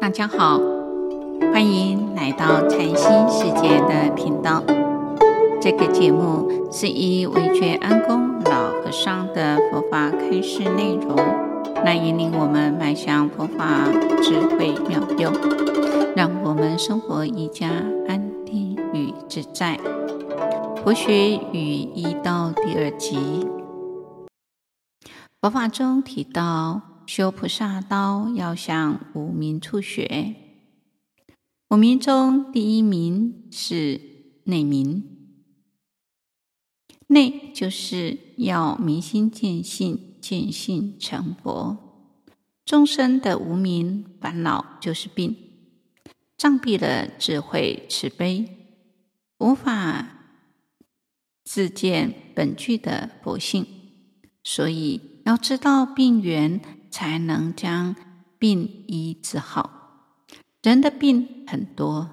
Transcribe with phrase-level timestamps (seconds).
[0.00, 0.58] 大家好，
[1.52, 4.62] 欢迎来到禅心世界的频道。
[5.60, 11.14] 这个节目是以惟觉安公老和尚的佛法开示内容，
[11.84, 13.90] 来引领我们迈向佛法
[14.22, 15.34] 智慧妙用，
[16.16, 17.68] 让我们生活愈加
[18.08, 19.78] 安定与自在。
[20.82, 23.46] 佛学与医道第二集，
[25.42, 26.89] 佛法中提到。
[27.10, 30.36] 修菩萨道要向无名处学，
[31.70, 34.00] 五名中第一名是
[34.44, 35.02] 内明，
[37.08, 42.22] 内就是要明心见性，见性成佛。
[42.64, 45.36] 众生的无名烦恼就是病，
[46.38, 48.48] 障蔽了智慧慈悲，
[49.40, 50.06] 无法
[51.42, 53.66] 自见本具的佛性，
[54.44, 56.60] 所以要知道病源。
[56.90, 57.94] 才能将
[58.38, 59.78] 病医治好。
[60.62, 62.10] 人的病很多，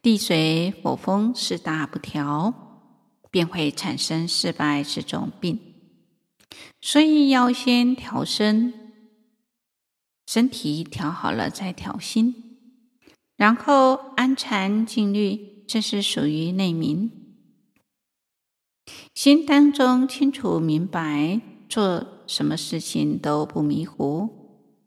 [0.00, 2.54] 地水火风四大不调，
[3.30, 5.58] 便会产生四百十种病。
[6.80, 8.72] 所以要先调身，
[10.26, 12.56] 身体调好了再调心，
[13.36, 17.10] 然后安禅静虑，这是属于内明。
[19.14, 24.28] 心当中清楚明白，做什么事情都不迷糊，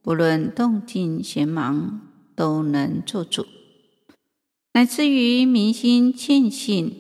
[0.02, 1.99] 不论动静闲忙
[2.38, 3.45] 都能做主，
[4.72, 6.95] 乃至于明心见性，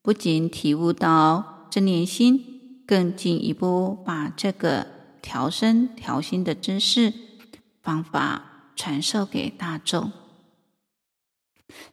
[0.00, 4.86] 不仅体悟到正念心，更进一步把这个
[5.20, 7.12] 调身调心的知识
[7.82, 10.12] 方法传授给大众，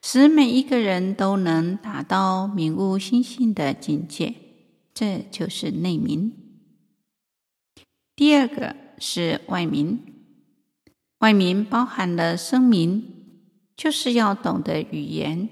[0.04, 4.36] 使每一个人都能达到明悟心性的境界，
[4.94, 6.34] 这就是内明。
[8.22, 10.00] 第二个是外明，
[11.22, 13.04] 外明包含了声明，
[13.76, 15.48] 就是要懂得语言；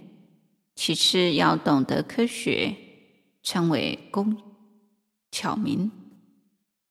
[0.76, 2.76] 其次要懂得科学，
[3.42, 4.38] 称为工
[5.32, 5.90] 巧明；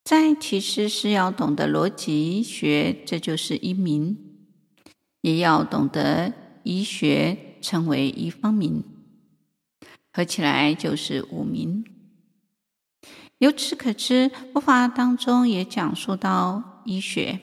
[0.03, 4.17] 再其次是要懂得逻辑学，这就是一明；
[5.21, 8.83] 也要懂得医学，称为一方明。
[10.11, 11.85] 合起来就是五明。
[13.39, 17.39] 由此可知，佛法当中也讲述到医学，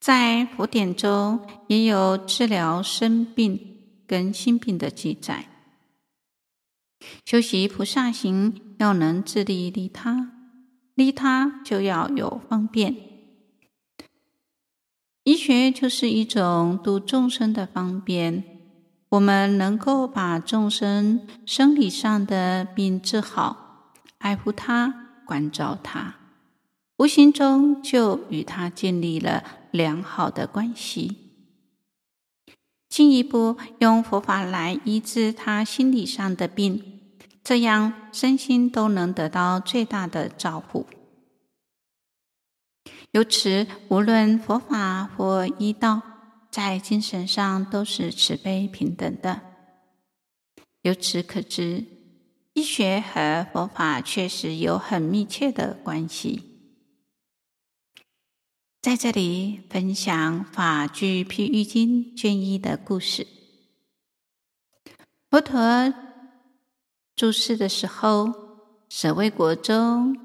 [0.00, 3.58] 在佛典中也有治疗身病
[4.06, 5.46] 跟心病的记载。
[7.24, 10.30] 修习菩萨行，要能自利利他，
[10.94, 12.94] 利他就要有方便。
[15.24, 18.44] 医学就是一种度众生的方便，
[19.10, 23.67] 我们能够把众生生理上的病治好。
[24.18, 26.16] 爱护他，关照他，
[26.96, 31.16] 无形中就与他建立了良好的关系。
[32.88, 37.00] 进一步用佛法来医治他心理上的病，
[37.44, 40.86] 这样身心都能得到最大的照顾。
[43.12, 46.02] 由此，无论佛法或医道，
[46.50, 49.42] 在精神上都是慈悲平等的。
[50.82, 51.97] 由此可知。
[52.58, 56.42] 医学和佛法确实有很密切的关系。
[58.82, 63.28] 在这里分享《法句譬喻经》卷一的故事。
[65.30, 65.94] 佛陀
[67.14, 68.34] 住世的时候，
[68.88, 70.16] 舍卫国中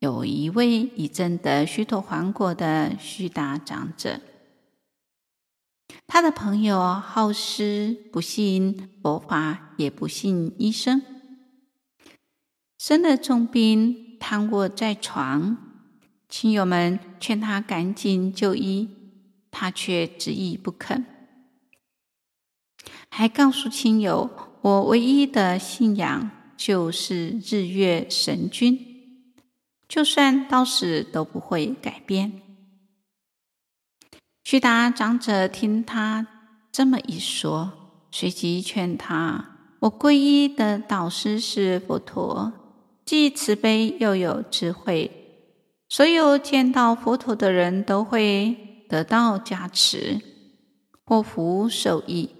[0.00, 4.20] 有一位已证得须陀洹果的须达长者，
[6.06, 11.02] 他的朋友好施，不信佛法，也不信医生。
[12.84, 15.56] 生了重病，瘫卧在床，
[16.28, 18.88] 亲友们劝他赶紧就医，
[19.52, 21.04] 他却执意不肯，
[23.08, 24.28] 还告诉亲友
[24.62, 28.76] ：“我唯一的信仰就是日月神君，
[29.86, 32.42] 就算到死都不会改变。”
[34.42, 36.26] 须达长者听他
[36.72, 37.70] 这么一说，
[38.10, 42.54] 随即劝他：“我皈依的导师是佛陀。”
[43.04, 45.10] 既慈悲又有智慧，
[45.88, 50.20] 所有见到佛陀的人都会得到加持，
[51.04, 52.30] 获福受益。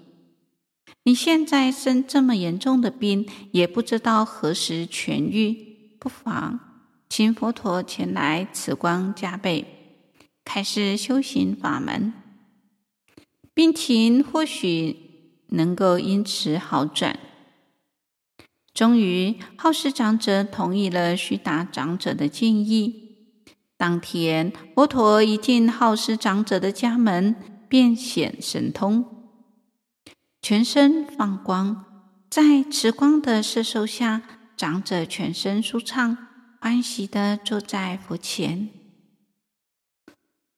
[1.03, 6.59] 你现在生这么严重的病，也不知道何时痊愈，不妨
[7.09, 9.65] 请佛陀前来慈光加被，
[10.45, 12.13] 开示修行法门，
[13.53, 14.95] 病情或许
[15.49, 17.19] 能够因此好转。
[18.73, 23.01] 终于，好施长者同意了须达长者的建议。
[23.77, 27.35] 当天，佛陀一进好施长者的家门，
[27.69, 29.05] 便显神通，
[30.41, 31.85] 全身放光，
[32.29, 34.21] 在慈光的摄受下，
[34.57, 36.17] 长者全身舒畅，
[36.59, 38.69] 欢喜地坐在佛前。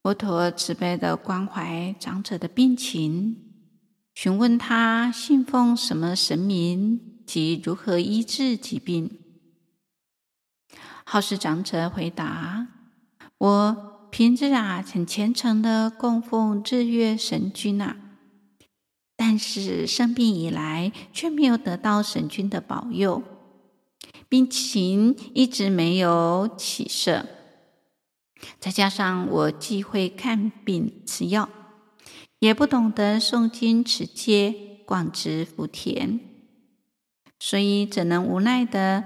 [0.02, 3.38] 佛陀慈悲地关怀长者的病情，
[4.14, 9.20] 询问他信奉什么神明及如何医治疾病。
[11.04, 12.68] 好事长者回答
[13.38, 17.98] ：“我平日啊，很虔诚地供奉日月神君啊，
[19.16, 23.22] 但是生病以来，却没有得到神君的保佑，
[24.28, 27.26] 病情一直没有起色。
[28.60, 31.50] 再加上我既会看病吃药，
[32.40, 36.20] 也不懂得诵经持戒、广植福田，
[37.40, 39.04] 所以只能无奈的。”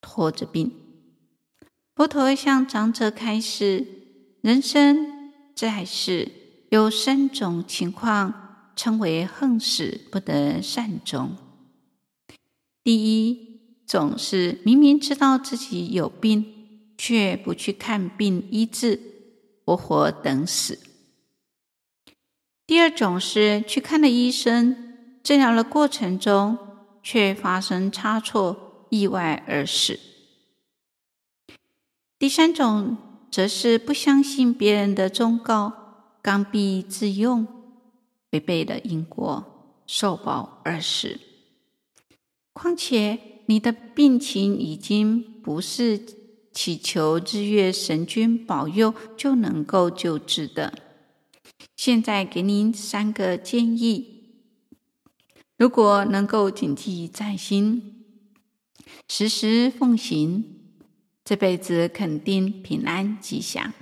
[0.00, 0.70] 拖着病，
[1.94, 3.84] 佛陀向长者开示：
[4.40, 6.30] 人生在世
[6.70, 11.36] 有三种情况，称为横死不得善终。
[12.84, 19.00] 第一种是明明知道自己有病，却不去看病医治，
[19.64, 20.76] 活活等死；
[22.64, 26.56] 第二种是去看了医生，治疗的过程中
[27.06, 28.64] 却发生差错。
[28.88, 29.98] 意外而死。
[32.20, 32.96] 第三种
[33.32, 35.72] 则是不相信别人的忠告，
[36.22, 37.48] 刚愎自用，
[38.30, 39.44] 违背了因果，
[39.88, 41.18] 受报而死。
[42.52, 46.00] 况且你的病情已经不是
[46.52, 50.78] 祈求日月神君保佑就能够救治的。
[51.76, 54.15] 现在给您三个建议，
[55.56, 58.04] 如果能够谨记在心。
[59.08, 60.44] 时时奉行，
[61.24, 63.72] 这辈子肯定平安吉祥。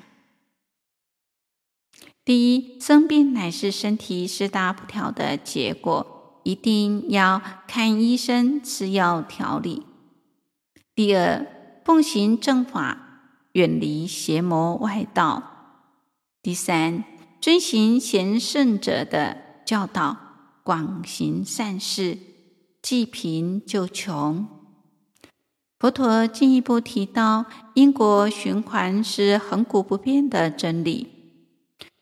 [2.24, 9.82] 第一，生病乃是身体四大不调的结果，一定要看医生吃药调理。
[10.94, 11.46] 第二，
[11.84, 13.20] 奉行正法，
[13.52, 15.50] 远离邪魔外道。
[16.40, 17.04] 第三，
[17.40, 20.23] 遵行贤圣者的教导，
[20.64, 22.16] 广行善事，
[22.80, 24.48] 济贫救穷。
[25.78, 27.44] 佛陀进一步提到，
[27.74, 31.06] 因果循环是恒古不变的真理，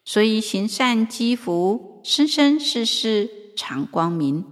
[0.05, 4.45] 所以行善积福，生生世世常光明。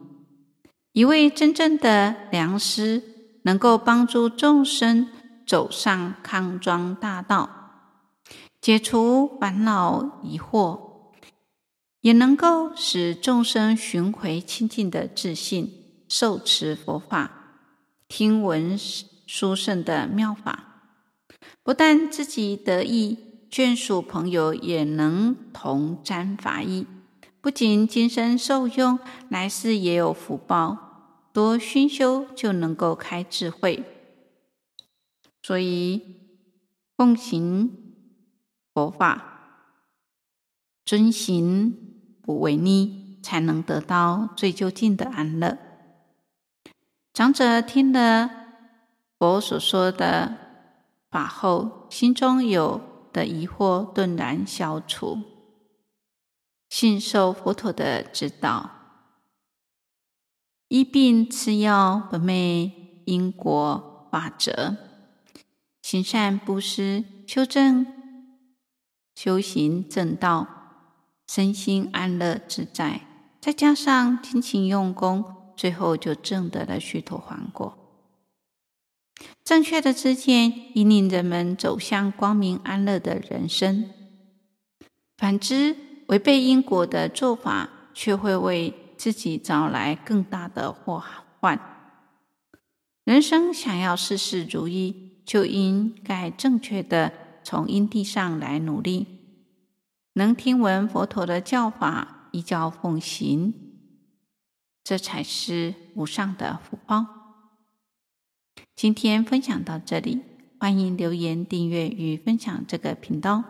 [0.93, 3.01] 一位真正的良师，
[3.45, 5.07] 能够帮助众生
[5.47, 7.49] 走上康庄大道，
[8.61, 10.90] 解除烦恼疑惑，
[12.01, 15.73] 也能够使众生寻回清净的自信，
[16.09, 17.59] 受持佛法，
[18.09, 18.79] 听闻。
[19.33, 20.89] 殊胜的妙法，
[21.63, 23.17] 不但自己得益，
[23.49, 26.85] 眷属朋友也能同沾法益。
[27.41, 28.99] 不仅今生受用，
[29.29, 31.31] 来世也有福报。
[31.33, 33.85] 多熏修就能够开智慧。
[35.45, 36.03] 所以，
[36.97, 37.71] 奉行
[38.75, 39.69] 佛法，
[40.85, 41.90] 遵行
[42.31, 45.59] 不违逆，才能得到最究竟的安乐。
[47.13, 48.31] 长者听了。
[49.19, 50.37] 佛所说的
[51.11, 52.81] 法后，心中有
[53.13, 55.19] 的疑惑顿然消除，
[56.69, 58.71] 信受佛陀的指导，
[60.69, 64.77] 医病吃药不昧因果法则，
[65.83, 67.85] 行善布施，修正
[69.17, 70.60] 修行正道，
[71.33, 73.03] 身心安乐自在，
[73.41, 75.25] 再加上精勤用功，
[75.57, 77.79] 最后就证得了须陀洹果。
[79.45, 83.89] 正确的知见，引领人们走向光明安乐的人生。
[85.17, 85.77] 反之，
[86.09, 91.01] 违背因果的做法，却会为自己招来更大的祸
[91.39, 91.61] 患。
[93.05, 97.13] 人生想要事事如意，就应该正确的
[97.45, 99.20] 从因地上来努力，
[100.15, 103.55] 能听闻佛陀的教法，依教奉行，
[104.83, 107.07] 这才是无上的福报。
[108.75, 110.21] 今天分享到这里，
[110.59, 113.45] 欢迎留言、订阅与分享这个频道。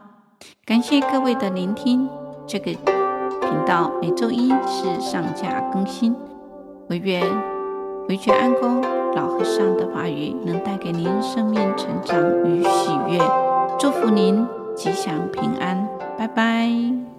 [0.66, 2.08] 感谢各位的聆听。
[2.46, 6.14] 这个频道每周一是上架更新。
[6.88, 7.22] 惟愿
[8.08, 8.82] 惟觉安公
[9.14, 13.18] 老和尚的法语能带给您生命成长与喜悦，
[13.78, 15.89] 祝福您吉祥平安。
[16.20, 17.09] 拜拜。